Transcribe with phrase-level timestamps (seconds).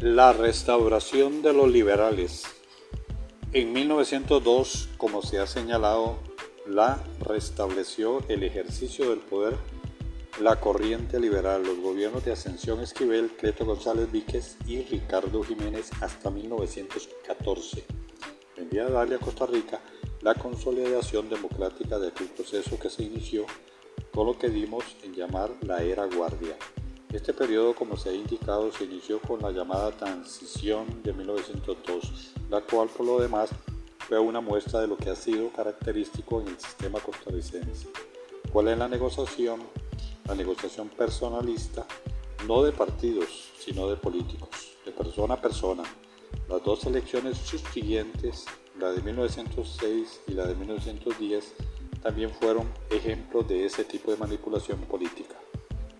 [0.00, 2.44] La restauración de los liberales.
[3.52, 6.18] En 1902, como se ha señalado,
[6.66, 9.58] la restableció el ejercicio del poder
[10.40, 16.30] la corriente liberal, los gobiernos de Ascensión Esquivel, Cleto González Víquez y Ricardo Jiménez hasta
[16.30, 17.84] 1914.
[18.56, 19.80] Vendía a darle a Costa Rica
[20.22, 23.44] la consolidación democrática de aquel proceso que se inició
[24.14, 26.56] con lo que dimos en llamar la era guardia.
[27.12, 32.60] Este periodo, como se ha indicado, se inició con la llamada transición de 1902, la
[32.60, 33.50] cual por lo demás
[34.06, 37.88] fue una muestra de lo que ha sido característico en el sistema costarricense.
[38.52, 39.60] ¿Cuál es la negociación?
[40.28, 41.84] La negociación personalista,
[42.46, 45.82] no de partidos, sino de políticos, de persona a persona.
[46.48, 48.46] Las dos elecciones subsiguientes,
[48.78, 51.54] la de 1906 y la de 1910,
[52.04, 55.39] también fueron ejemplos de ese tipo de manipulación política.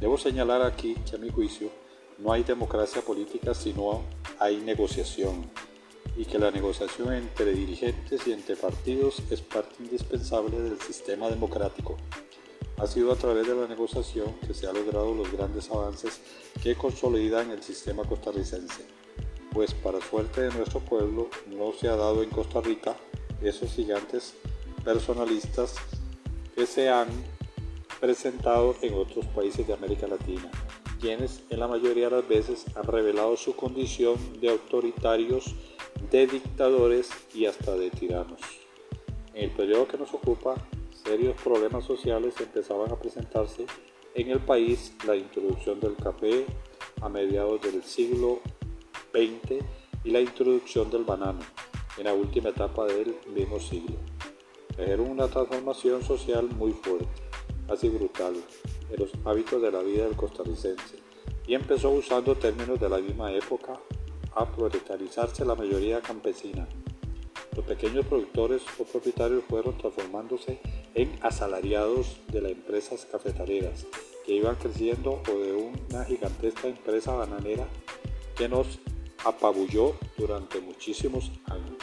[0.00, 1.70] Debo señalar aquí que a mi juicio
[2.18, 4.02] no hay democracia política sino
[4.38, 5.50] hay negociación
[6.16, 11.96] y que la negociación entre dirigentes y entre partidos es parte indispensable del sistema democrático.
[12.76, 16.20] Ha sido a través de la negociación que se han logrado los grandes avances
[16.62, 18.84] que consolidan el sistema costarricense,
[19.52, 22.96] pues para suerte de nuestro pueblo no se ha dado en Costa Rica
[23.42, 24.34] esos gigantes
[24.84, 25.74] personalistas
[26.54, 27.08] que se han
[28.04, 30.50] presentado en otros países de América Latina,
[31.00, 35.54] quienes en la mayoría de las veces han revelado su condición de autoritarios,
[36.10, 38.42] de dictadores y hasta de tiranos.
[39.32, 40.54] En el periodo que nos ocupa,
[41.02, 43.64] serios problemas sociales empezaban a presentarse
[44.14, 46.44] en el país, la introducción del café
[47.00, 48.40] a mediados del siglo
[49.14, 49.64] XX
[50.04, 51.40] y la introducción del banano
[51.96, 53.96] en la última etapa del mismo siglo.
[54.76, 57.23] Trajeron una transformación social muy fuerte
[57.68, 58.34] así brutal
[58.90, 60.96] en los hábitos de la vida del costarricense
[61.46, 63.78] y empezó usando términos de la misma época
[64.34, 66.66] a proletarizarse la mayoría campesina.
[67.54, 70.60] Los pequeños productores o propietarios fueron transformándose
[70.94, 73.86] en asalariados de las empresas cafetaleras
[74.26, 77.68] que iban creciendo o de una gigantesca empresa bananera
[78.36, 78.80] que nos
[79.24, 81.73] apabulló durante muchísimos años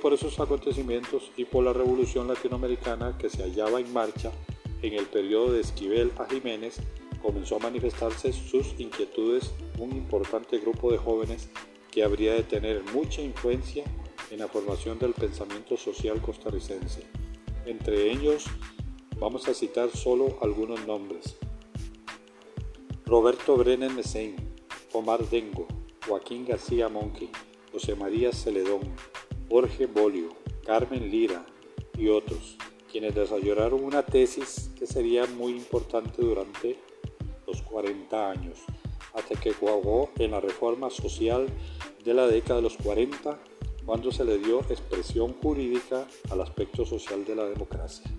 [0.00, 4.30] por esos acontecimientos y por la revolución latinoamericana que se hallaba en marcha
[4.82, 6.76] en el periodo de Esquivel a Jiménez,
[7.20, 11.48] comenzó a manifestarse sus inquietudes un importante grupo de jóvenes
[11.90, 13.84] que habría de tener mucha influencia
[14.30, 17.02] en la formación del pensamiento social costarricense.
[17.66, 18.44] Entre ellos
[19.18, 21.36] vamos a citar solo algunos nombres.
[23.06, 24.36] Roberto Brenner Mesein,
[24.92, 25.66] Omar Dengo,
[26.06, 27.28] Joaquín García Monqui,
[27.72, 28.82] José María Celedón,
[29.54, 30.30] Jorge Bolio,
[30.66, 31.46] Carmen Lira
[31.96, 32.56] y otros,
[32.90, 36.76] quienes desarrollaron una tesis que sería muy importante durante
[37.46, 38.58] los 40 años,
[39.14, 41.46] hasta que cuajó en la reforma social
[42.04, 43.38] de la década de los 40,
[43.86, 48.10] cuando se le dio expresión jurídica al aspecto social de la democracia.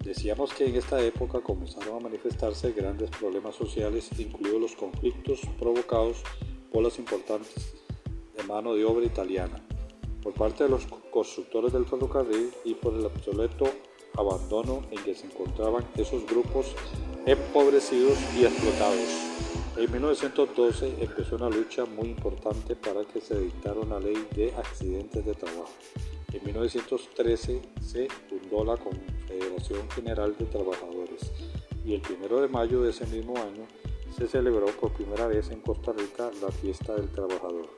[0.00, 6.24] Decíamos que en esta época comenzaron a manifestarse grandes problemas sociales, incluidos los conflictos provocados
[6.72, 7.76] por las importantes
[8.36, 9.64] de mano de obra italiana,
[10.24, 13.66] por parte de los constructores del ferrocarril y por el obsoleto
[14.16, 16.74] abandono en que se encontraban esos grupos
[17.26, 19.08] empobrecidos y explotados.
[19.76, 25.26] En 1912 empezó una lucha muy importante para que se dictara una ley de accidentes
[25.26, 25.72] de trabajo.
[26.32, 31.32] En 1913 se fundó la Confederación General de Trabajadores
[31.84, 33.66] y el 1 de mayo de ese mismo año
[34.16, 37.68] se celebró por primera vez en Costa Rica la fiesta del trabajador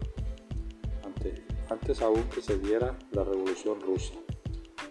[1.69, 4.15] antes aún que se diera la Revolución Rusa.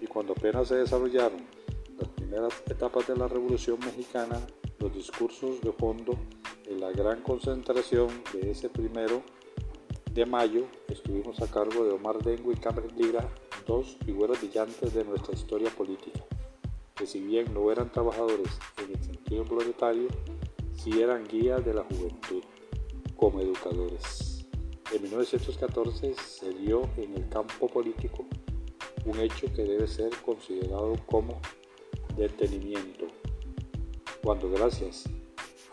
[0.01, 1.41] Y cuando apenas se desarrollaron
[1.97, 4.39] las primeras etapas de la Revolución Mexicana,
[4.79, 6.17] los discursos de fondo
[6.65, 9.21] en la gran concentración de ese primero
[10.15, 13.27] de mayo estuvimos a cargo de Omar Dengo y Carmen Lira,
[13.67, 16.21] dos figuras brillantes de nuestra historia política,
[16.95, 20.07] que si bien no eran trabajadores en el sentido proletario,
[20.73, 22.43] sí eran guías de la juventud
[23.17, 24.34] como educadores.
[24.93, 28.25] En 1914 se dio en el campo político
[29.05, 31.41] un hecho que debe ser considerado como
[32.15, 33.07] detenimiento,
[34.23, 35.09] cuando gracias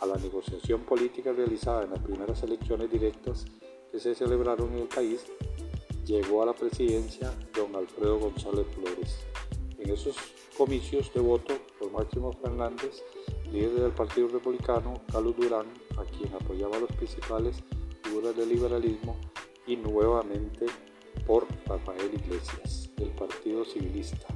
[0.01, 3.45] a la negociación política realizada en las primeras elecciones directas
[3.91, 5.25] que se celebraron en el país,
[6.07, 9.19] llegó a la presidencia don Alfredo González Flores.
[9.79, 10.17] En esos
[10.57, 13.03] comicios de voto por Máximo Fernández,
[13.53, 15.67] líder del Partido Republicano, Carlos Durán,
[15.99, 17.63] a quien apoyaba los principales
[18.21, 19.17] del liberalismo
[19.67, 20.67] y nuevamente
[21.27, 24.27] por Rafael Iglesias del Partido Civilista.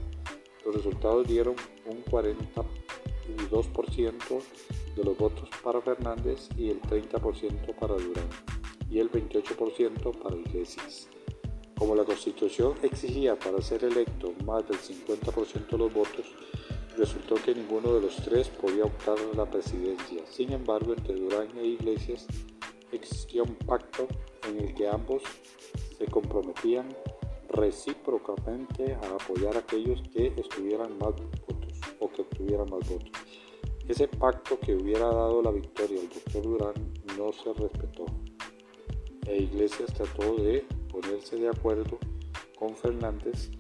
[0.65, 2.65] Los resultados dieron un 42%
[4.97, 8.31] de los votos para Fernández y el 30% para Durán
[8.91, 11.09] y el 28% para Iglesias.
[11.79, 16.25] Como la Constitución exigía para ser electo más del 50% de los votos,
[16.97, 20.23] resultó que ninguno de los tres podía optar a la presidencia.
[20.31, 22.27] Sin embargo, entre Durán e Iglesias
[22.93, 24.07] existía un pacto
[24.49, 25.23] en el que ambos
[25.99, 26.89] se comprometían
[27.49, 33.11] recíprocamente a apoyar a aquellos que estuvieran más votos o que obtuvieran más votos.
[33.89, 36.75] Ese pacto que hubiera dado la victoria al doctor Durán
[37.17, 38.07] no se respetó
[39.27, 41.99] e Iglesias trató de ponerse de acuerdo
[42.57, 43.51] con Fernández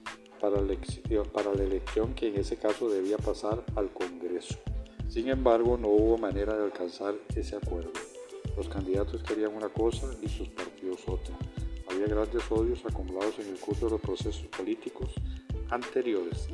[0.40, 4.56] para la, elección, para la elección que en ese caso debía pasar al Congreso.
[5.08, 7.92] Sin embargo, no hubo manera de alcanzar ese acuerdo.
[8.56, 11.36] Los candidatos querían una cosa y sus partidos otra.
[11.90, 15.10] Había grandes odios acumulados en el curso de los procesos políticos
[15.70, 16.48] anteriores.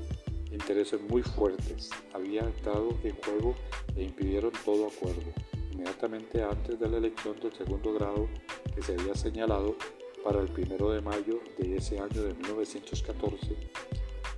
[0.50, 3.54] Intereses muy fuertes habían estado en juego
[3.96, 5.32] e impidieron todo acuerdo.
[5.72, 8.28] Inmediatamente antes de la elección del segundo grado
[8.74, 9.76] que se había señalado
[10.24, 13.56] para el primero de mayo de ese año de 1914,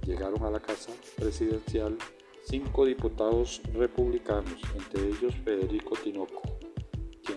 [0.06, 1.96] llegaron a la Casa Presidencial
[2.44, 6.42] cinco diputados republicanos, entre ellos Federico Tinoco,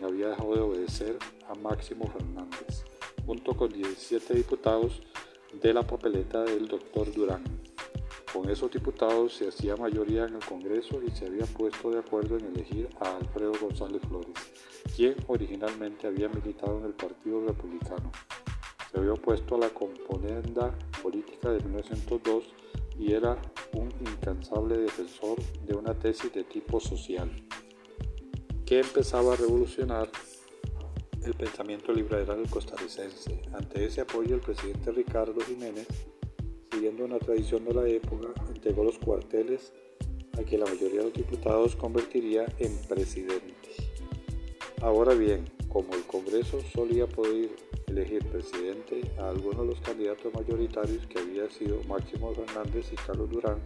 [0.03, 1.17] había dejado de obedecer
[1.47, 2.83] a Máximo Fernández,
[3.25, 5.01] junto con 17 diputados
[5.61, 7.43] de la papeleta del doctor Durán.
[8.31, 12.37] Con esos diputados se hacía mayoría en el Congreso y se había puesto de acuerdo
[12.37, 14.33] en elegir a Alfredo González Flores,
[14.95, 18.11] quien originalmente había militado en el Partido Republicano.
[18.91, 22.43] Se había opuesto a la componenda política de 1902
[22.99, 23.37] y era
[23.73, 27.29] un incansable defensor de una tesis de tipo social,
[28.67, 30.09] que empezaba a revolucionar
[31.23, 33.41] el pensamiento liberal costarricense.
[33.53, 35.87] Ante ese apoyo, el presidente Ricardo Jiménez
[36.77, 39.73] siguiendo una tradición de la época, entregó los cuarteles
[40.37, 43.69] a que la mayoría de los diputados convertiría en presidente.
[44.81, 47.49] Ahora bien, como el Congreso solía poder
[47.87, 53.27] elegir presidente a algunos de los candidatos mayoritarios que había sido Máximo Fernández y Carlos
[53.31, 53.59] Durán,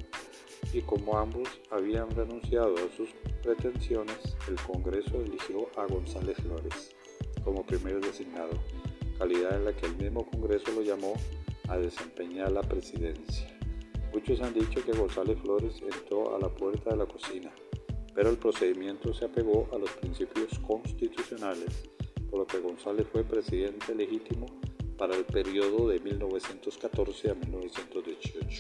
[0.73, 3.09] y como ambos habían renunciado a sus
[3.43, 6.95] pretensiones, el Congreso eligió a González Flores
[7.43, 8.51] como primer designado,
[9.17, 11.13] calidad en la que el mismo Congreso lo llamó
[11.67, 13.47] a desempeñar la presidencia.
[14.13, 17.51] Muchos han dicho que González Flores entró a la puerta de la cocina,
[18.13, 21.89] pero el procedimiento se apegó a los principios constitucionales,
[22.29, 24.45] por lo que González fue presidente legítimo
[24.97, 28.50] para el periodo de 1914 a 1918.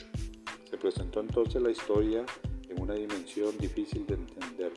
[0.81, 2.25] Se presentó entonces la historia
[2.67, 4.73] en una dimensión difícil de entender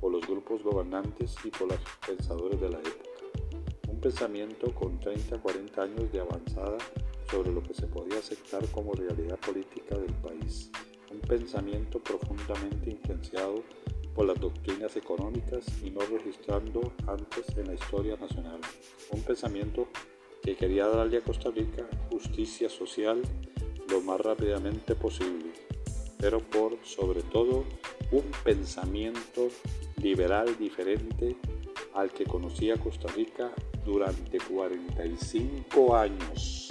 [0.00, 3.20] por los grupos gobernantes y por los pensadores de la época.
[3.86, 6.78] Un pensamiento con 30-40 años de avanzada
[7.30, 10.72] sobre lo que se podía aceptar como realidad política del país,
[11.12, 13.62] un pensamiento profundamente influenciado
[14.16, 18.58] por las doctrinas económicas y no registrando antes en la historia nacional,
[19.12, 19.86] un pensamiento
[20.42, 23.22] que quería darle a Costa Rica justicia social
[23.90, 25.52] lo más rápidamente posible,
[26.18, 27.64] pero por sobre todo
[28.12, 29.48] un pensamiento
[29.96, 31.36] liberal diferente
[31.94, 33.50] al que conocía Costa Rica
[33.84, 36.69] durante 45 años.